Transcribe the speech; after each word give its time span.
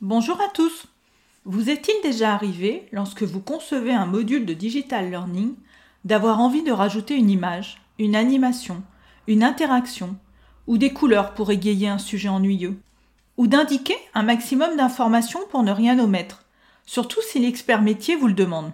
Bonjour 0.00 0.40
à 0.40 0.46
tous 0.46 0.86
Vous 1.44 1.70
est-il 1.70 1.94
déjà 2.04 2.32
arrivé, 2.32 2.86
lorsque 2.92 3.24
vous 3.24 3.40
concevez 3.40 3.92
un 3.92 4.06
module 4.06 4.46
de 4.46 4.54
digital 4.54 5.10
learning, 5.10 5.56
d'avoir 6.04 6.38
envie 6.38 6.62
de 6.62 6.70
rajouter 6.70 7.16
une 7.16 7.30
image, 7.30 7.82
une 7.98 8.14
animation, 8.14 8.84
une 9.26 9.42
interaction, 9.42 10.16
ou 10.68 10.78
des 10.78 10.92
couleurs 10.92 11.34
pour 11.34 11.50
égayer 11.50 11.88
un 11.88 11.98
sujet 11.98 12.28
ennuyeux, 12.28 12.78
ou 13.38 13.48
d'indiquer 13.48 13.96
un 14.14 14.22
maximum 14.22 14.76
d'informations 14.76 15.40
pour 15.50 15.64
ne 15.64 15.72
rien 15.72 15.98
omettre, 15.98 16.44
surtout 16.86 17.20
si 17.20 17.40
l'expert 17.40 17.82
métier 17.82 18.14
vous 18.14 18.28
le 18.28 18.34
demande? 18.34 18.70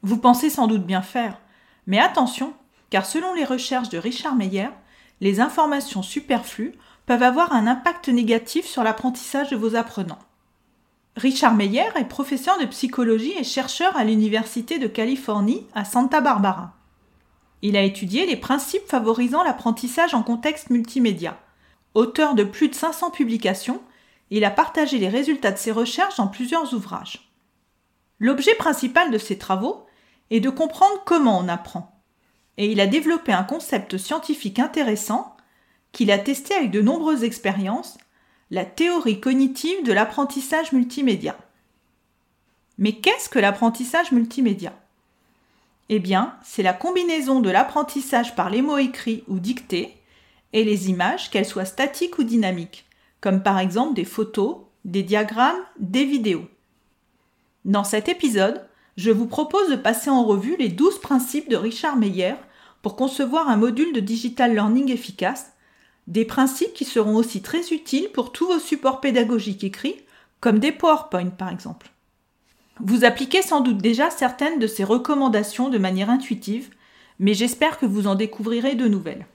Vous 0.00 0.16
pensez 0.16 0.48
sans 0.48 0.68
doute 0.68 0.86
bien 0.86 1.02
faire, 1.02 1.38
mais 1.86 1.98
attention, 1.98 2.54
car 2.88 3.04
selon 3.04 3.34
les 3.34 3.44
recherches 3.44 3.90
de 3.90 3.98
Richard 3.98 4.36
Meyer, 4.36 4.70
les 5.20 5.38
informations 5.38 6.02
superflues 6.02 6.72
peuvent 7.04 7.22
avoir 7.22 7.52
un 7.52 7.66
impact 7.66 8.08
négatif 8.08 8.64
sur 8.64 8.82
l'apprentissage 8.82 9.50
de 9.50 9.56
vos 9.56 9.76
apprenants. 9.76 10.18
Richard 11.16 11.54
Meyer 11.54 11.88
est 11.94 12.04
professeur 12.04 12.58
de 12.58 12.66
psychologie 12.66 13.32
et 13.38 13.44
chercheur 13.44 13.96
à 13.96 14.04
l'Université 14.04 14.78
de 14.78 14.86
Californie 14.86 15.66
à 15.74 15.86
Santa 15.86 16.20
Barbara. 16.20 16.74
Il 17.62 17.74
a 17.78 17.82
étudié 17.82 18.26
les 18.26 18.36
principes 18.36 18.86
favorisant 18.86 19.42
l'apprentissage 19.42 20.12
en 20.12 20.22
contexte 20.22 20.68
multimédia. 20.68 21.38
Auteur 21.94 22.34
de 22.34 22.44
plus 22.44 22.68
de 22.68 22.74
500 22.74 23.10
publications, 23.12 23.80
il 24.28 24.44
a 24.44 24.50
partagé 24.50 24.98
les 24.98 25.08
résultats 25.08 25.52
de 25.52 25.56
ses 25.56 25.72
recherches 25.72 26.16
dans 26.16 26.28
plusieurs 26.28 26.74
ouvrages. 26.74 27.32
L'objet 28.18 28.54
principal 28.54 29.10
de 29.10 29.18
ses 29.18 29.38
travaux 29.38 29.86
et 30.28 30.40
de 30.40 30.50
comprendre 30.50 31.02
comment 31.06 31.38
on 31.38 31.48
apprend. 31.48 31.98
Et 32.58 32.70
il 32.70 32.78
a 32.78 32.86
développé 32.86 33.32
un 33.32 33.44
concept 33.44 33.96
scientifique 33.96 34.58
intéressant 34.58 35.34
qu'il 35.92 36.10
a 36.10 36.18
testé 36.18 36.54
avec 36.54 36.70
de 36.70 36.82
nombreuses 36.82 37.24
expériences, 37.24 37.96
la 38.50 38.64
théorie 38.64 39.20
cognitive 39.20 39.82
de 39.84 39.92
l'apprentissage 39.92 40.72
multimédia. 40.72 41.36
Mais 42.78 42.92
qu'est-ce 42.92 43.28
que 43.28 43.38
l'apprentissage 43.38 44.12
multimédia? 44.12 44.72
Eh 45.88 45.98
bien, 45.98 46.34
c'est 46.42 46.62
la 46.62 46.72
combinaison 46.72 47.40
de 47.40 47.50
l'apprentissage 47.50 48.36
par 48.36 48.50
les 48.50 48.62
mots 48.62 48.78
écrits 48.78 49.24
ou 49.28 49.38
dictés 49.38 49.96
et 50.52 50.64
les 50.64 50.88
images, 50.88 51.30
qu'elles 51.30 51.46
soient 51.46 51.64
statiques 51.64 52.18
ou 52.18 52.24
dynamiques, 52.24 52.86
comme 53.20 53.42
par 53.42 53.58
exemple 53.58 53.94
des 53.94 54.04
photos, 54.04 54.58
des 54.84 55.02
diagrammes, 55.02 55.60
des 55.78 56.04
vidéos. 56.04 56.46
Dans 57.64 57.84
cet 57.84 58.08
épisode, 58.08 58.64
je 58.96 59.10
vous 59.10 59.26
propose 59.26 59.68
de 59.68 59.76
passer 59.76 60.08
en 60.08 60.24
revue 60.24 60.56
les 60.58 60.68
12 60.68 61.00
principes 61.00 61.48
de 61.48 61.56
Richard 61.56 61.96
Meyer 61.96 62.34
pour 62.80 62.96
concevoir 62.96 63.48
un 63.48 63.56
module 63.56 63.92
de 63.92 64.00
digital 64.00 64.54
learning 64.54 64.90
efficace, 64.90 65.52
des 66.06 66.24
principes 66.24 66.72
qui 66.72 66.84
seront 66.84 67.16
aussi 67.16 67.42
très 67.42 67.68
utiles 67.68 68.10
pour 68.12 68.32
tous 68.32 68.46
vos 68.46 68.58
supports 68.58 69.00
pédagogiques 69.00 69.64
écrits, 69.64 69.96
comme 70.40 70.58
des 70.58 70.72
PowerPoint 70.72 71.30
par 71.30 71.50
exemple. 71.50 71.90
Vous 72.80 73.04
appliquez 73.04 73.42
sans 73.42 73.60
doute 73.60 73.78
déjà 73.78 74.10
certaines 74.10 74.58
de 74.58 74.66
ces 74.66 74.84
recommandations 74.84 75.68
de 75.68 75.78
manière 75.78 76.10
intuitive, 76.10 76.70
mais 77.18 77.34
j'espère 77.34 77.78
que 77.78 77.86
vous 77.86 78.06
en 78.06 78.14
découvrirez 78.14 78.74
de 78.74 78.86
nouvelles. 78.86 79.26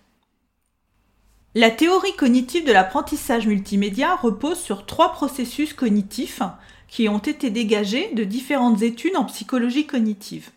La 1.54 1.72
théorie 1.72 2.16
cognitive 2.16 2.66
de 2.66 2.72
l'apprentissage 2.72 3.48
multimédia 3.48 4.16
repose 4.16 4.60
sur 4.60 4.86
trois 4.86 5.12
processus 5.12 5.74
cognitifs 5.74 6.42
qui 6.88 7.10
ont 7.10 7.20
été 7.20 7.50
dégagés 7.50 8.14
de 8.14 8.24
différentes 8.24 8.82
études 8.82 9.18
en 9.18 9.26
psychologie 9.26 9.86
cognitive. 9.86 10.52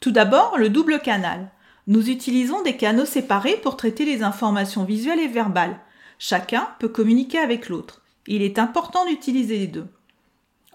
Tout 0.00 0.10
d'abord, 0.10 0.58
le 0.58 0.68
double 0.68 1.00
canal. 1.00 1.50
Nous 1.88 2.08
utilisons 2.08 2.62
des 2.62 2.76
canaux 2.76 3.04
séparés 3.04 3.56
pour 3.56 3.76
traiter 3.76 4.04
les 4.04 4.22
informations 4.22 4.84
visuelles 4.84 5.18
et 5.18 5.26
verbales. 5.26 5.80
Chacun 6.20 6.68
peut 6.78 6.88
communiquer 6.88 7.38
avec 7.38 7.68
l'autre. 7.68 8.02
Il 8.28 8.42
est 8.42 8.60
important 8.60 9.04
d'utiliser 9.06 9.58
les 9.58 9.66
deux. 9.66 9.88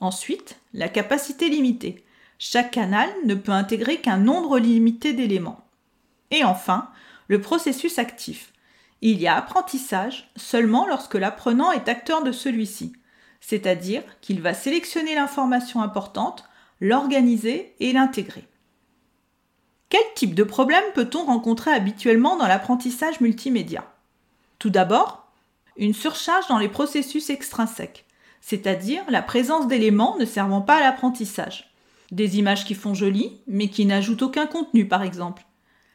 Ensuite, 0.02 0.60
la 0.74 0.90
capacité 0.90 1.48
limitée. 1.48 2.04
Chaque 2.40 2.72
canal 2.72 3.10
ne 3.26 3.36
peut 3.36 3.54
intégrer 3.54 4.02
qu'un 4.02 4.18
nombre 4.18 4.60
limité 4.60 5.14
d'éléments. 5.14 5.66
Et 6.32 6.44
enfin, 6.44 6.90
le 7.30 7.40
processus 7.40 7.98
actif. 7.98 8.52
Il 9.00 9.22
y 9.22 9.28
a 9.28 9.38
apprentissage 9.38 10.30
seulement 10.36 10.86
lorsque 10.86 11.16
l'apprenant 11.16 11.72
est 11.72 11.88
acteur 11.88 12.24
de 12.24 12.34
celui-ci 12.34 12.92
c'est-à-dire 13.46 14.04
qu'il 14.22 14.42
va 14.42 14.54
sélectionner 14.54 15.16
l'information 15.16 15.82
importante, 15.82 16.46
l'organiser 16.80 17.76
et 17.82 17.92
l'intégrer. 17.92 18.46
Quel 19.94 20.02
type 20.16 20.34
de 20.34 20.44
problème 20.44 20.84
peut-on 20.96 21.24
rencontrer 21.24 21.70
habituellement 21.70 22.36
dans 22.36 22.48
l'apprentissage 22.48 23.22
multimédia? 23.22 23.94
Tout 24.58 24.72
d'abord, 24.72 25.28
une 25.78 25.94
surcharge 25.94 26.48
dans 26.48 26.58
les 26.58 26.68
processus 26.68 27.30
extrinsèques, 27.30 28.08
c'est-à-dire 28.42 29.04
la 29.10 29.22
présence 29.22 29.68
d'éléments 29.68 30.18
ne 30.18 30.26
servant 30.26 30.62
pas 30.62 30.78
à 30.78 30.80
l'apprentissage. 30.80 31.72
Des 32.10 32.40
images 32.40 32.66
qui 32.66 32.74
font 32.74 32.96
joli, 32.96 33.40
mais 33.46 33.68
qui 33.68 33.86
n'ajoutent 33.86 34.24
aucun 34.24 34.48
contenu, 34.48 34.88
par 34.88 35.04
exemple. 35.04 35.46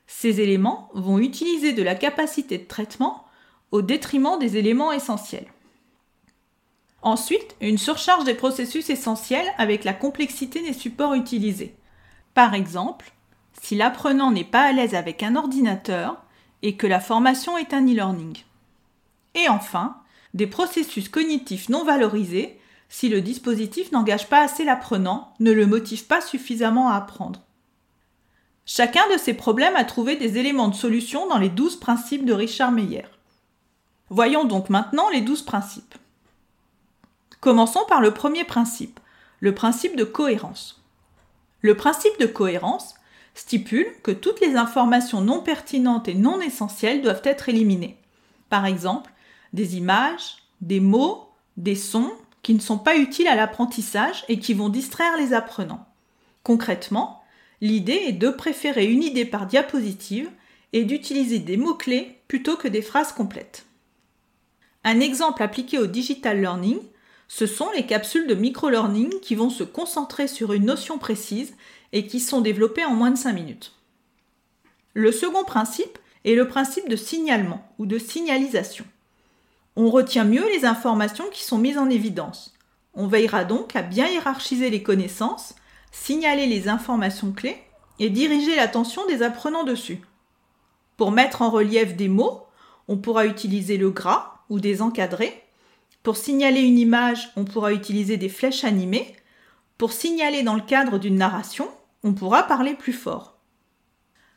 Ces 0.07 0.41
éléments 0.41 0.91
vont 0.95 1.19
utiliser 1.19 1.73
de 1.73 1.83
la 1.83 1.97
capacité 1.97 2.57
de 2.57 2.69
traitement 2.69 3.25
au 3.73 3.83
détriment 3.83 4.39
des 4.39 4.59
éléments 4.59 4.93
essentiels. 4.93 5.49
Ensuite, 7.03 7.57
une 7.61 7.79
surcharge 7.79 8.23
des 8.23 8.35
processus 8.35 8.91
essentiels 8.91 9.53
avec 9.59 9.83
la 9.83 9.93
complexité 9.93 10.63
des 10.63 10.73
supports 10.73 11.15
utilisés. 11.15 11.75
Par 12.33 12.55
exemple, 12.55 13.13
si 13.61 13.77
l'apprenant 13.77 14.31
n'est 14.31 14.45
pas 14.45 14.63
à 14.63 14.73
l'aise 14.73 14.95
avec 14.95 15.23
un 15.23 15.37
ordinateur 15.37 16.23
et 16.63 16.77
que 16.77 16.87
la 16.87 17.01
formation 17.01 17.57
est 17.59 17.73
un 17.73 17.87
e-learning. 17.87 18.39
Et 19.35 19.49
enfin, 19.49 19.97
des 20.35 20.47
processus 20.47 21.09
cognitifs 21.09 21.69
non 21.69 21.85
valorisés 21.85 22.59
si 22.89 23.09
le 23.09 23.21
dispositif 23.21 23.93
n'engage 23.93 24.29
pas 24.29 24.43
assez 24.43 24.65
l'apprenant, 24.65 25.35
ne 25.41 25.53
le 25.53 25.67
motive 25.67 26.07
pas 26.07 26.21
suffisamment 26.21 26.89
à 26.89 26.97
apprendre. 26.97 27.41
Chacun 28.65 29.03
de 29.13 29.19
ces 29.19 29.35
problèmes 29.35 29.77
a 29.77 29.85
trouvé 29.85 30.17
des 30.17 30.39
éléments 30.39 30.69
de 30.69 30.75
solution 30.75 31.27
dans 31.27 31.39
les 31.39 31.49
douze 31.49 31.77
principes 31.77 32.25
de 32.25 32.33
Richard 32.33 32.73
Meyer. 32.73 33.07
Voyons 34.11 34.45
donc 34.45 34.71
maintenant 34.71 35.09
les 35.11 35.21
douze 35.21 35.43
principes. 35.43 35.95
Commençons 37.41 37.85
par 37.89 38.01
le 38.01 38.13
premier 38.13 38.45
principe, 38.45 39.01
le 39.41 39.55
principe 39.55 39.97
de 39.97 40.05
cohérence. 40.05 40.83
Le 41.61 41.77
principe 41.77 42.19
de 42.19 42.27
cohérence 42.27 42.95
stipule 43.39 43.87
que 44.03 44.11
toutes 44.11 44.41
les 44.41 44.57
informations 44.57 45.21
non 45.21 45.41
pertinentes 45.41 46.09
et 46.09 46.15
non 46.15 46.41
essentielles 46.41 47.03
doivent 47.03 47.23
être 47.23 47.49
éliminées. 47.49 47.97
Par 48.49 48.67
exemple, 48.67 49.13
des 49.53 49.77
images, 49.77 50.39
des 50.61 50.81
mots, 50.81 51.29
des 51.57 51.77
sons 51.77 52.11
qui 52.43 52.53
ne 52.53 52.61
sont 52.61 52.79
pas 52.79 52.97
utiles 52.97 53.29
à 53.29 53.37
l'apprentissage 53.37 54.25
et 54.29 54.41
qui 54.41 54.55
vont 54.55 54.69
distraire 54.69 55.17
les 55.17 55.35
apprenants. 55.35 55.87
Concrètement, 56.43 57.23
l'idée 57.61 58.03
est 58.09 58.13
de 58.13 58.29
préférer 58.29 58.87
une 58.87 59.05
idée 59.05 59.25
par 59.25 59.47
diapositive 59.47 60.29
et 60.73 60.85
d'utiliser 60.85 61.39
des 61.39 61.57
mots-clés 61.57 62.19
plutôt 62.27 62.57
que 62.57 62.69
des 62.69 62.83
phrases 62.83 63.13
complètes. 63.13 63.67
Un 64.83 64.99
exemple 64.99 65.45
appliqué 65.45 65.79
au 65.79 65.87
digital 65.87 66.41
learning 66.41 66.81
ce 67.29 67.47
sont 67.47 67.71
les 67.75 67.85
capsules 67.85 68.27
de 68.27 68.35
micro-learning 68.35 69.21
qui 69.21 69.35
vont 69.35 69.51
se 69.51 69.63
concentrer 69.63 70.29
sur 70.29 70.55
une 70.55 70.65
notion 70.65 70.99
précise 70.99 71.55
et 71.93 72.07
qui 72.07 72.21
sont 72.21 72.41
développées 72.41 72.87
en 72.87 72.95
moins 72.95 73.11
de 73.11 73.19
5 73.19 73.33
minutes. 73.33 73.75
Le 74.95 75.13
second 75.13 75.45
principe 75.45 75.99
est 76.25 76.35
le 76.35 76.49
principe 76.49 76.89
de 76.89 76.97
signalement 76.97 77.71
ou 77.79 77.87
de 77.87 77.99
signalisation. 77.99 78.87
On 79.77 79.91
retient 79.91 80.25
mieux 80.25 80.47
les 80.49 80.65
informations 80.65 81.27
qui 81.31 81.45
sont 81.45 81.59
mises 81.59 81.79
en 81.79 81.91
évidence. 81.91 82.55
On 82.95 83.07
veillera 83.07 83.45
donc 83.45 83.77
à 83.77 83.83
bien 83.83 84.09
hiérarchiser 84.09 84.71
les 84.71 84.83
connaissances, 84.83 85.55
signaler 85.93 86.47
les 86.47 86.69
informations 86.69 87.33
clés 87.33 87.59
et 88.01 88.11
diriger 88.11 88.57
l'attention 88.57 89.07
des 89.07 89.23
apprenants 89.23 89.65
dessus. 89.65 90.01
Pour 90.97 91.13
mettre 91.13 91.43
en 91.43 91.51
relief 91.51 91.95
des 91.95 92.09
mots, 92.09 92.43
on 92.89 92.97
pourra 92.97 93.27
utiliser 93.27 93.77
le 93.77 93.91
gras 93.91 94.41
ou 94.49 94.59
des 94.59 94.83
encadrés 94.83 95.45
pour 96.09 96.17
signaler 96.17 96.63
une 96.63 96.79
image, 96.79 97.29
on 97.37 97.45
pourra 97.45 97.75
utiliser 97.75 98.17
des 98.17 98.31
flèches 98.31 98.65
animées. 98.65 99.15
Pour 99.77 99.93
signaler 99.93 100.43
dans 100.43 100.55
le 100.55 100.63
cadre 100.63 100.97
d'une 100.97 101.19
narration, 101.19 101.69
on 102.03 102.15
pourra 102.15 102.45
parler 102.45 102.73
plus 102.73 102.95
fort. 102.95 103.37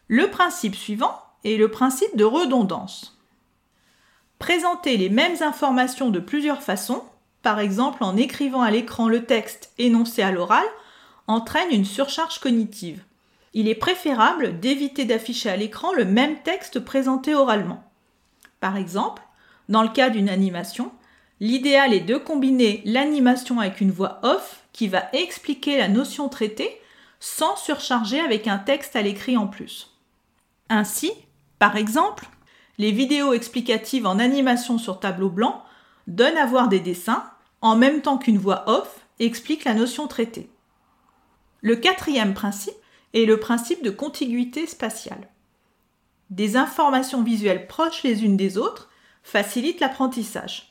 Le 0.10 0.30
principe 0.30 0.76
suivant 0.76 1.18
est 1.46 1.56
le 1.56 1.72
principe 1.72 2.18
de 2.18 2.26
redondance. 2.26 3.18
Présenter 4.38 4.98
les 4.98 5.08
mêmes 5.08 5.38
informations 5.40 6.10
de 6.10 6.20
plusieurs 6.20 6.62
façons 6.62 7.06
par 7.42 7.62
exemple 7.62 8.04
en 8.04 8.18
écrivant 8.18 8.64
à 8.64 8.70
l'écran 8.70 9.08
le 9.08 9.24
texte 9.24 9.72
énoncé 9.78 10.22
à 10.22 10.34
l'oral, 10.34 10.66
entraîne 11.28 11.72
une 11.72 11.86
surcharge 11.86 12.40
cognitive. 12.40 13.02
Il 13.54 13.70
est 13.70 13.76
préférable 13.76 14.60
d'éviter 14.60 15.06
d'afficher 15.06 15.50
à 15.50 15.56
l'écran 15.56 15.94
le 15.94 16.04
même 16.04 16.36
texte 16.44 16.82
présenté 16.82 17.34
oralement. 17.34 17.82
Par 18.60 18.76
exemple, 18.76 19.22
dans 19.70 19.84
le 19.84 19.88
cas 19.88 20.10
d'une 20.10 20.28
animation, 20.28 20.92
l'idéal 21.42 21.94
est 21.94 22.02
de 22.02 22.18
combiner 22.18 22.84
l'animation 22.86 23.60
avec 23.60 23.82
une 23.82 23.92
voix 23.92 24.20
off 24.22 24.64
qui 24.72 24.88
va 24.88 25.10
expliquer 25.12 25.78
la 25.78 25.90
notion 25.90 26.30
traitée 26.30 26.80
sans 27.20 27.58
surcharger 27.58 28.20
avec 28.20 28.48
un 28.48 28.60
texte 28.60 28.96
à 28.96 29.02
l'écrit 29.02 29.36
en 29.36 29.48
plus. 29.48 29.98
Ainsi, 30.70 31.12
par 31.60 31.76
exemple, 31.76 32.30
les 32.78 32.92
vidéos 32.92 33.34
explicatives 33.34 34.06
en 34.06 34.20
animation 34.20 34.78
sur 34.78 35.00
tableau 35.00 35.30
blanc 35.30 35.64
donnent 36.08 36.38
à 36.38 36.46
voir 36.46 36.70
des 36.70 36.80
dessins 36.80 37.26
en 37.62 37.76
même 37.76 38.02
temps 38.02 38.18
qu'une 38.18 38.38
voix 38.38 38.64
off 38.68 39.06
explique 39.20 39.66
la 39.66 39.74
notion 39.74 40.08
traitée. 40.08 40.50
Le 41.62 41.76
quatrième 41.76 42.34
principe 42.34 42.74
est 43.14 43.26
le 43.26 43.40
principe 43.40 43.84
de 43.84 43.90
contiguïté 43.90 44.68
spatiale. 44.68 45.28
Des 46.30 46.56
informations 46.56 47.24
visuelles 47.24 47.68
proches 47.68 48.04
les 48.04 48.24
unes 48.24 48.38
des 48.38 48.58
autres 48.58 48.90
facilitent 49.24 49.80
l'apprentissage. 49.80 50.71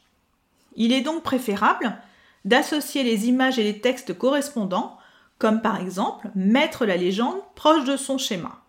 Il 0.77 0.93
est 0.93 1.01
donc 1.01 1.23
préférable 1.23 1.97
d'associer 2.45 3.03
les 3.03 3.29
images 3.29 3.59
et 3.59 3.63
les 3.63 3.81
textes 3.81 4.17
correspondants, 4.17 4.97
comme 5.39 5.61
par 5.63 5.81
exemple 5.81 6.31
mettre 6.35 6.87
la 6.87 6.97
légende 6.97 7.41
proche 7.55 7.85
de 7.85 7.97
son 7.97 8.19
schéma. 8.19 8.61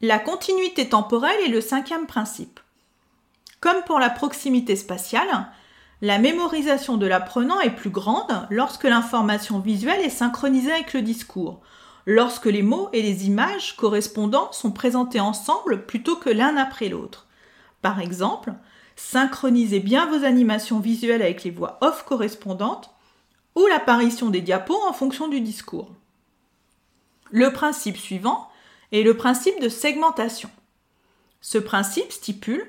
La 0.00 0.18
continuité 0.18 0.88
temporelle 0.88 1.40
est 1.44 1.50
le 1.50 1.60
cinquième 1.60 2.06
principe. 2.06 2.60
Comme 3.60 3.82
pour 3.86 3.98
la 3.98 4.10
proximité 4.10 4.76
spatiale, 4.76 5.48
la 6.02 6.18
mémorisation 6.18 6.98
de 6.98 7.06
l'apprenant 7.06 7.60
est 7.60 7.70
plus 7.70 7.90
grande 7.90 8.46
lorsque 8.50 8.84
l'information 8.84 9.60
visuelle 9.60 10.04
est 10.04 10.10
synchronisée 10.10 10.72
avec 10.72 10.92
le 10.92 11.00
discours, 11.00 11.62
lorsque 12.04 12.46
les 12.46 12.62
mots 12.62 12.90
et 12.92 13.00
les 13.00 13.26
images 13.26 13.74
correspondants 13.76 14.52
sont 14.52 14.72
présentés 14.72 15.20
ensemble 15.20 15.86
plutôt 15.86 16.16
que 16.16 16.28
l'un 16.28 16.56
après 16.56 16.88
l'autre. 16.88 17.26
Par 17.80 18.00
exemple, 18.00 18.52
synchronisez 18.96 19.80
bien 19.80 20.06
vos 20.06 20.24
animations 20.24 20.80
visuelles 20.80 21.22
avec 21.22 21.44
les 21.44 21.50
voix 21.50 21.78
off 21.82 22.04
correspondantes 22.04 22.90
ou 23.54 23.66
l'apparition 23.66 24.30
des 24.30 24.40
diapos 24.40 24.78
en 24.88 24.92
fonction 24.92 25.28
du 25.28 25.40
discours. 25.40 25.90
Le 27.30 27.52
principe 27.52 27.96
suivant 27.96 28.48
est 28.92 29.02
le 29.02 29.16
principe 29.16 29.60
de 29.60 29.68
segmentation. 29.68 30.50
Ce 31.40 31.58
principe 31.58 32.12
stipule 32.12 32.66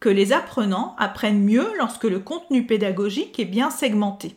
que 0.00 0.08
les 0.08 0.32
apprenants 0.32 0.96
apprennent 0.98 1.44
mieux 1.44 1.72
lorsque 1.78 2.04
le 2.04 2.18
contenu 2.18 2.66
pédagogique 2.66 3.38
est 3.38 3.44
bien 3.44 3.70
segmenté, 3.70 4.36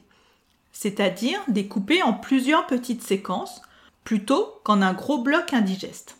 c'est-à-dire 0.71 1.39
découpé 1.47 2.03
en 2.03 2.13
plusieurs 2.13 2.67
petites 2.67 3.01
séquences 3.01 3.61
plutôt 4.03 4.61
qu'en 4.63 4.81
un 4.81 4.93
gros 4.93 5.17
bloc 5.17 5.53
indigeste. 5.53 6.17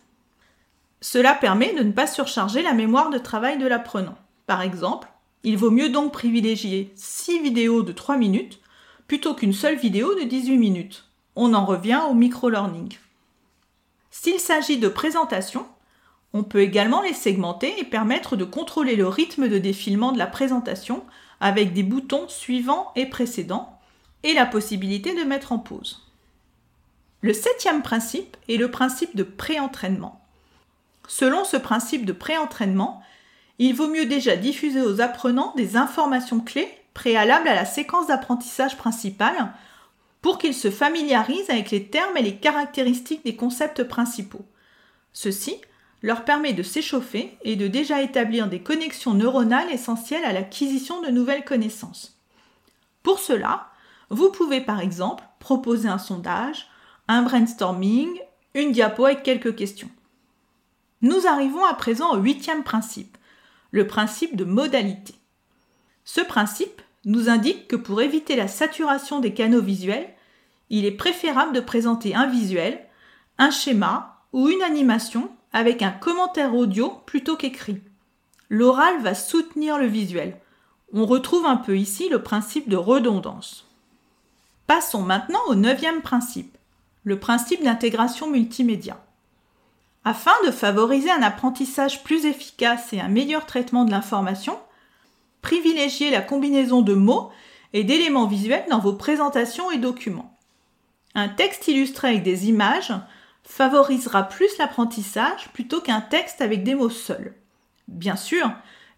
Cela 1.00 1.34
permet 1.34 1.74
de 1.74 1.84
ne 1.84 1.92
pas 1.92 2.08
surcharger 2.08 2.62
la 2.62 2.72
mémoire 2.72 3.10
de 3.10 3.18
travail 3.18 3.58
de 3.58 3.66
l'apprenant. 3.66 4.18
Par 4.46 4.62
exemple, 4.62 5.08
il 5.42 5.56
vaut 5.56 5.70
mieux 5.70 5.88
donc 5.88 6.12
privilégier 6.12 6.92
6 6.96 7.42
vidéos 7.42 7.82
de 7.82 7.92
3 7.92 8.16
minutes 8.16 8.60
plutôt 9.06 9.34
qu'une 9.34 9.52
seule 9.52 9.76
vidéo 9.76 10.14
de 10.14 10.24
18 10.24 10.58
minutes. 10.58 11.04
On 11.36 11.54
en 11.54 11.64
revient 11.64 12.00
au 12.08 12.14
micro-learning. 12.14 12.96
S'il 14.10 14.40
s'agit 14.40 14.78
de 14.78 14.88
présentation, 14.88 15.66
on 16.32 16.42
peut 16.42 16.60
également 16.60 17.02
les 17.02 17.12
segmenter 17.12 17.78
et 17.78 17.84
permettre 17.84 18.36
de 18.36 18.44
contrôler 18.44 18.96
le 18.96 19.08
rythme 19.08 19.48
de 19.48 19.58
défilement 19.58 20.12
de 20.12 20.18
la 20.18 20.26
présentation 20.26 21.04
avec 21.40 21.72
des 21.72 21.82
boutons 21.82 22.28
suivants 22.28 22.92
et 22.96 23.06
précédents 23.06 23.78
et 24.22 24.32
la 24.32 24.46
possibilité 24.46 25.14
de 25.14 25.22
mettre 25.22 25.52
en 25.52 25.58
pause. 25.58 26.02
Le 27.20 27.32
septième 27.32 27.82
principe 27.82 28.36
est 28.48 28.56
le 28.56 28.70
principe 28.70 29.16
de 29.16 29.22
pré-entraînement. 29.22 30.20
Selon 31.08 31.44
ce 31.44 31.56
principe 31.56 32.04
de 32.04 32.12
pré-entraînement, 32.12 33.02
il 33.58 33.74
vaut 33.74 33.88
mieux 33.88 34.06
déjà 34.06 34.36
diffuser 34.36 34.82
aux 34.82 35.00
apprenants 35.00 35.54
des 35.56 35.76
informations 35.76 36.40
clés 36.40 36.68
préalables 36.94 37.48
à 37.48 37.54
la 37.54 37.64
séquence 37.64 38.06
d'apprentissage 38.06 38.76
principale 38.76 39.52
pour 40.22 40.38
qu'ils 40.38 40.54
se 40.54 40.70
familiarisent 40.70 41.50
avec 41.50 41.70
les 41.70 41.88
termes 41.88 42.16
et 42.16 42.22
les 42.22 42.36
caractéristiques 42.36 43.24
des 43.24 43.36
concepts 43.36 43.84
principaux. 43.84 44.44
Ceci 45.12 45.56
leur 46.02 46.24
permet 46.24 46.52
de 46.52 46.62
s'échauffer 46.62 47.36
et 47.42 47.56
de 47.56 47.68
déjà 47.68 48.02
établir 48.02 48.48
des 48.48 48.60
connexions 48.60 49.14
neuronales 49.14 49.72
essentielles 49.72 50.24
à 50.24 50.32
l'acquisition 50.32 51.00
de 51.00 51.08
nouvelles 51.08 51.44
connaissances. 51.44 52.20
Pour 53.02 53.18
cela, 53.18 53.68
vous 54.10 54.30
pouvez 54.30 54.60
par 54.60 54.80
exemple 54.80 55.24
proposer 55.38 55.88
un 55.88 55.98
sondage, 55.98 56.68
un 57.08 57.22
brainstorming, 57.22 58.08
une 58.54 58.72
diapo 58.72 59.06
avec 59.06 59.22
quelques 59.22 59.56
questions. 59.56 59.90
Nous 61.02 61.26
arrivons 61.26 61.64
à 61.64 61.74
présent 61.74 62.14
au 62.14 62.18
huitième 62.18 62.62
principe, 62.62 63.15
le 63.70 63.86
principe 63.86 64.36
de 64.36 64.44
modalité. 64.44 65.14
Ce 66.04 66.20
principe 66.20 66.82
nous 67.04 67.28
indique 67.28 67.68
que 67.68 67.76
pour 67.76 68.02
éviter 68.02 68.36
la 68.36 68.48
saturation 68.48 69.20
des 69.20 69.34
canaux 69.34 69.62
visuels, 69.62 70.08
il 70.70 70.84
est 70.84 70.92
préférable 70.92 71.52
de 71.52 71.60
présenter 71.60 72.14
un 72.14 72.26
visuel, 72.26 72.84
un 73.38 73.50
schéma 73.50 74.22
ou 74.32 74.48
une 74.48 74.62
animation 74.62 75.30
avec 75.52 75.82
un 75.82 75.90
commentaire 75.90 76.54
audio 76.54 76.90
plutôt 77.06 77.36
qu'écrit. 77.36 77.80
L'oral 78.48 79.00
va 79.00 79.14
soutenir 79.14 79.78
le 79.78 79.86
visuel. 79.86 80.36
On 80.92 81.06
retrouve 81.06 81.46
un 81.46 81.56
peu 81.56 81.76
ici 81.78 82.08
le 82.08 82.22
principe 82.22 82.68
de 82.68 82.76
redondance. 82.76 83.66
Passons 84.66 85.02
maintenant 85.02 85.40
au 85.48 85.54
neuvième 85.54 86.02
principe, 86.02 86.56
le 87.04 87.18
principe 87.18 87.62
d'intégration 87.62 88.30
multimédia. 88.30 89.00
Afin 90.08 90.30
de 90.46 90.52
favoriser 90.52 91.10
un 91.10 91.22
apprentissage 91.22 92.04
plus 92.04 92.26
efficace 92.26 92.92
et 92.92 93.00
un 93.00 93.08
meilleur 93.08 93.44
traitement 93.44 93.84
de 93.84 93.90
l'information, 93.90 94.56
privilégiez 95.42 96.10
la 96.10 96.20
combinaison 96.20 96.80
de 96.80 96.94
mots 96.94 97.32
et 97.72 97.82
d'éléments 97.82 98.28
visuels 98.28 98.66
dans 98.70 98.78
vos 98.78 98.92
présentations 98.92 99.68
et 99.72 99.78
documents. 99.78 100.32
Un 101.16 101.28
texte 101.28 101.66
illustré 101.66 102.06
avec 102.06 102.22
des 102.22 102.48
images 102.48 102.94
favorisera 103.42 104.22
plus 104.22 104.56
l'apprentissage 104.58 105.48
plutôt 105.52 105.80
qu'un 105.80 106.02
texte 106.02 106.40
avec 106.40 106.62
des 106.62 106.76
mots 106.76 106.88
seuls. 106.88 107.34
Bien 107.88 108.14
sûr, 108.14 108.48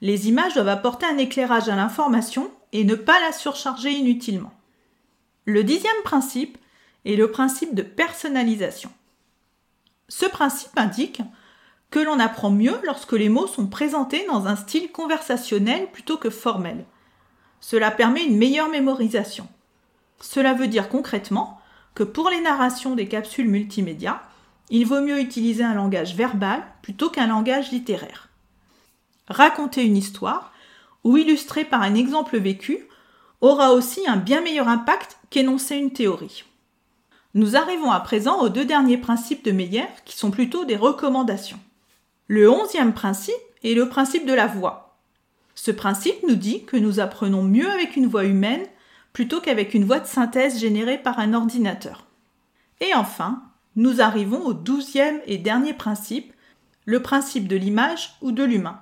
les 0.03 0.29
images 0.29 0.53
doivent 0.53 0.69
apporter 0.69 1.07
un 1.07 1.17
éclairage 1.17 1.71
à 1.71 1.77
l'information 1.77 2.51
et 2.75 2.85
ne 2.85 2.95
pas 2.95 3.19
la 3.21 3.33
surcharger 3.33 3.93
inutilement. 3.93 4.53
Le 5.47 5.65
dixième 5.65 6.03
principe 6.05 6.59
est 7.07 7.17
le 7.17 7.31
principe 7.31 7.75
de 7.75 7.81
personnalisation. 7.81 8.91
Ce 10.09 10.27
principe 10.27 10.77
indique 10.77 11.21
que 11.91 11.99
l'on 11.99 12.19
apprend 12.19 12.51
mieux 12.51 12.79
lorsque 12.85 13.13
les 13.13 13.29
mots 13.29 13.47
sont 13.47 13.67
présentés 13.67 14.27
dans 14.27 14.47
un 14.47 14.57
style 14.57 14.91
conversationnel 14.91 15.91
plutôt 15.91 16.17
que 16.17 16.31
formel. 16.31 16.85
Cela 17.61 17.91
permet 17.91 18.25
une 18.25 18.39
meilleure 18.39 18.69
mémorisation. 18.69 19.49
Cela 20.21 20.55
veut 20.55 20.69
dire 20.69 20.89
concrètement 20.89 21.61
que 21.95 22.03
pour 22.03 22.31
les 22.31 22.41
narrations 22.41 22.95
des 22.95 23.09
capsules 23.09 23.49
multimédia, 23.49 24.23
il 24.71 24.87
vaut 24.87 25.01
mieux 25.01 25.21
utiliser 25.21 25.65
un 25.65 25.75
langage 25.75 26.15
verbal 26.15 26.63
plutôt 26.83 27.11
qu'un 27.11 27.27
langage 27.27 27.71
littéraire. 27.71 28.29
Raconter 29.29 29.85
une 29.85 29.97
histoire 29.97 30.53
ou 31.05 31.17
illustrer 31.17 31.65
par 31.65 31.83
un 31.83 31.95
exemple 31.95 32.39
vécu 32.39 32.87
aura 33.41 33.73
aussi 33.73 34.07
un 34.07 34.17
bien 34.17 34.41
meilleur 34.41 34.69
impact 34.69 35.19
qu'énoncer 35.31 35.77
une 35.77 35.93
théorie. 35.93 36.45
Nous 37.35 37.57
arrivons 37.57 37.91
à 37.91 38.01
présent 38.01 38.41
aux 38.41 38.49
deux 38.49 38.65
derniers 38.65 38.97
principes 38.97 39.45
de 39.45 39.53
Meyer 39.53 39.85
qui 40.07 40.17
sont 40.17 40.31
plutôt 40.31 40.65
des 40.65 40.77
recommandations. 40.77 41.61
Le 42.27 42.51
onzième 42.51 42.95
principe 42.95 43.35
est 43.63 43.75
le 43.75 43.89
principe 43.89 44.27
de 44.27 44.33
la 44.33 44.47
voix. 44.47 44.99
Ce 45.55 45.71
principe 45.71 46.23
nous 46.27 46.37
dit 46.37 46.65
que 46.65 46.77
nous 46.77 47.01
apprenons 47.01 47.43
mieux 47.43 47.71
avec 47.71 47.97
une 47.97 48.07
voix 48.07 48.25
humaine 48.25 48.65
plutôt 49.13 49.41
qu'avec 49.41 49.75
une 49.75 49.85
voix 49.85 50.01
de 50.01 50.07
synthèse 50.07 50.59
générée 50.61 50.99
par 50.99 51.19
un 51.19 51.35
ordinateur. 51.35 52.07
Et 52.81 52.95
enfin, 52.95 53.43
nous 53.77 54.01
arrivons 54.01 54.45
au 54.47 54.55
douzième 54.55 55.21
et 55.27 55.37
dernier 55.37 55.75
principe, 55.75 56.33
le 56.85 57.03
principe 57.03 57.49
de 57.49 57.57
l'image 57.57 58.17
ou 58.23 58.33
de 58.33 58.45
l'humain. 58.45 58.81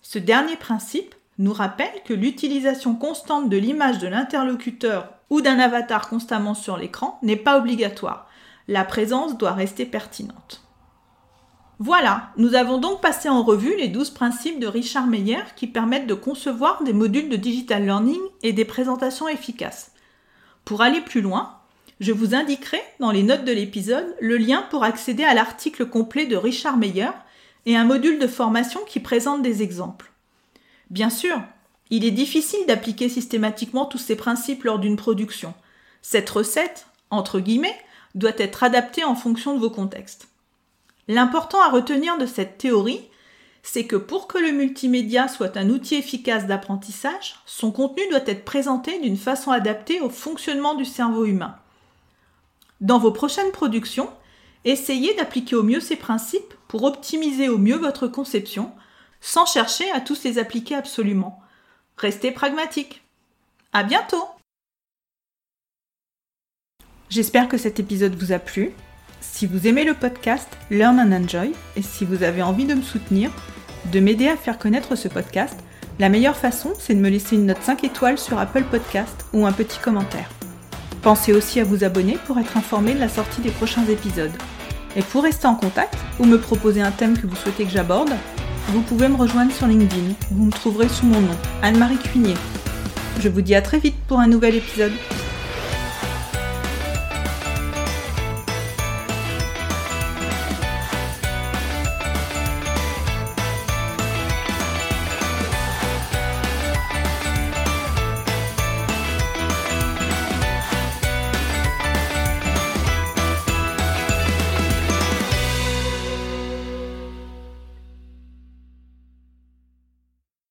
Ce 0.00 0.18
dernier 0.18 0.56
principe 0.56 1.14
nous 1.38 1.52
rappelle 1.52 2.02
que 2.04 2.14
l'utilisation 2.14 2.94
constante 2.94 3.50
de 3.50 3.56
l'image 3.56 3.98
de 3.98 4.06
l'interlocuteur 4.06 5.13
ou 5.30 5.40
d'un 5.40 5.58
avatar 5.58 6.08
constamment 6.08 6.54
sur 6.54 6.76
l'écran 6.76 7.18
n'est 7.22 7.36
pas 7.36 7.58
obligatoire. 7.58 8.28
La 8.68 8.84
présence 8.84 9.36
doit 9.36 9.52
rester 9.52 9.86
pertinente. 9.86 10.64
Voilà, 11.80 12.30
nous 12.36 12.54
avons 12.54 12.78
donc 12.78 13.00
passé 13.00 13.28
en 13.28 13.42
revue 13.42 13.76
les 13.76 13.88
douze 13.88 14.10
principes 14.10 14.60
de 14.60 14.66
Richard 14.66 15.06
Meyer 15.06 15.42
qui 15.56 15.66
permettent 15.66 16.06
de 16.06 16.14
concevoir 16.14 16.82
des 16.84 16.92
modules 16.92 17.28
de 17.28 17.36
digital 17.36 17.84
learning 17.84 18.20
et 18.42 18.52
des 18.52 18.64
présentations 18.64 19.28
efficaces. 19.28 19.90
Pour 20.64 20.82
aller 20.82 21.00
plus 21.00 21.20
loin, 21.20 21.58
je 22.00 22.12
vous 22.12 22.34
indiquerai 22.34 22.80
dans 23.00 23.10
les 23.10 23.22
notes 23.22 23.44
de 23.44 23.52
l'épisode 23.52 24.14
le 24.20 24.36
lien 24.36 24.62
pour 24.70 24.84
accéder 24.84 25.24
à 25.24 25.34
l'article 25.34 25.86
complet 25.86 26.26
de 26.26 26.36
Richard 26.36 26.76
Meyer 26.76 27.10
et 27.66 27.76
un 27.76 27.84
module 27.84 28.18
de 28.18 28.26
formation 28.26 28.80
qui 28.86 29.00
présente 29.00 29.42
des 29.42 29.62
exemples. 29.62 30.12
Bien 30.90 31.10
sûr, 31.10 31.40
Il 31.90 32.04
est 32.04 32.10
difficile 32.10 32.66
d'appliquer 32.66 33.08
systématiquement 33.08 33.84
tous 33.84 33.98
ces 33.98 34.16
principes 34.16 34.64
lors 34.64 34.78
d'une 34.78 34.96
production. 34.96 35.54
Cette 36.02 36.30
recette, 36.30 36.86
entre 37.10 37.40
guillemets, 37.40 37.78
doit 38.14 38.32
être 38.38 38.62
adaptée 38.62 39.04
en 39.04 39.14
fonction 39.14 39.54
de 39.54 39.60
vos 39.60 39.70
contextes. 39.70 40.28
L'important 41.08 41.60
à 41.60 41.70
retenir 41.70 42.16
de 42.16 42.26
cette 42.26 42.58
théorie, 42.58 43.02
c'est 43.62 43.86
que 43.86 43.96
pour 43.96 44.26
que 44.26 44.38
le 44.38 44.52
multimédia 44.52 45.28
soit 45.28 45.56
un 45.56 45.70
outil 45.70 45.96
efficace 45.96 46.46
d'apprentissage, 46.46 47.36
son 47.46 47.70
contenu 47.70 48.02
doit 48.10 48.26
être 48.26 48.44
présenté 48.44 48.98
d'une 49.00 49.16
façon 49.16 49.50
adaptée 49.50 50.00
au 50.00 50.10
fonctionnement 50.10 50.74
du 50.74 50.84
cerveau 50.84 51.24
humain. 51.24 51.56
Dans 52.80 52.98
vos 52.98 53.10
prochaines 53.10 53.52
productions, 53.52 54.10
essayez 54.64 55.14
d'appliquer 55.14 55.56
au 55.56 55.62
mieux 55.62 55.80
ces 55.80 55.96
principes 55.96 56.54
pour 56.68 56.84
optimiser 56.84 57.48
au 57.48 57.58
mieux 57.58 57.76
votre 57.76 58.06
conception, 58.06 58.72
sans 59.20 59.46
chercher 59.46 59.90
à 59.92 60.00
tous 60.00 60.24
les 60.24 60.38
appliquer 60.38 60.74
absolument. 60.74 61.40
Restez 61.96 62.32
pragmatique. 62.32 63.02
À 63.72 63.84
bientôt! 63.84 64.24
J'espère 67.08 67.48
que 67.48 67.56
cet 67.56 67.78
épisode 67.78 68.16
vous 68.16 68.32
a 68.32 68.40
plu. 68.40 68.72
Si 69.20 69.46
vous 69.46 69.68
aimez 69.68 69.84
le 69.84 69.94
podcast 69.94 70.48
Learn 70.70 70.98
and 70.98 71.12
Enjoy 71.12 71.52
et 71.76 71.82
si 71.82 72.04
vous 72.04 72.24
avez 72.24 72.42
envie 72.42 72.64
de 72.64 72.74
me 72.74 72.82
soutenir, 72.82 73.30
de 73.92 74.00
m'aider 74.00 74.26
à 74.26 74.36
faire 74.36 74.58
connaître 74.58 74.96
ce 74.96 75.06
podcast, 75.06 75.56
la 76.00 76.08
meilleure 76.08 76.36
façon, 76.36 76.72
c'est 76.80 76.94
de 76.94 77.00
me 77.00 77.08
laisser 77.08 77.36
une 77.36 77.46
note 77.46 77.62
5 77.62 77.84
étoiles 77.84 78.18
sur 78.18 78.40
Apple 78.40 78.64
Podcast 78.64 79.24
ou 79.32 79.46
un 79.46 79.52
petit 79.52 79.78
commentaire. 79.78 80.28
Pensez 81.00 81.32
aussi 81.32 81.60
à 81.60 81.64
vous 81.64 81.84
abonner 81.84 82.18
pour 82.26 82.40
être 82.40 82.56
informé 82.56 82.94
de 82.94 83.00
la 83.00 83.08
sortie 83.08 83.40
des 83.40 83.50
prochains 83.52 83.86
épisodes. 83.86 84.36
Et 84.96 85.02
pour 85.02 85.22
rester 85.22 85.46
en 85.46 85.54
contact 85.54 85.96
ou 86.18 86.24
me 86.24 86.40
proposer 86.40 86.82
un 86.82 86.90
thème 86.90 87.16
que 87.16 87.28
vous 87.28 87.36
souhaitez 87.36 87.64
que 87.64 87.70
j'aborde, 87.70 88.14
vous 88.68 88.82
pouvez 88.82 89.08
me 89.08 89.16
rejoindre 89.16 89.52
sur 89.52 89.66
LinkedIn. 89.66 90.14
Vous 90.30 90.46
me 90.46 90.50
trouverez 90.50 90.88
sous 90.88 91.06
mon 91.06 91.20
nom, 91.20 91.36
Anne-Marie 91.62 91.98
Cuinier. 91.98 92.34
Je 93.20 93.28
vous 93.28 93.42
dis 93.42 93.54
à 93.54 93.62
très 93.62 93.78
vite 93.78 93.96
pour 94.08 94.18
un 94.18 94.26
nouvel 94.26 94.56
épisode. 94.56 94.92